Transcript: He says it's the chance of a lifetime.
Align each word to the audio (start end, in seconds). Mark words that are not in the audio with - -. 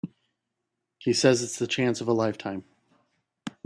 He 0.97 1.13
says 1.13 1.43
it's 1.43 1.59
the 1.59 1.67
chance 1.67 2.01
of 2.01 2.07
a 2.07 2.13
lifetime. 2.13 2.63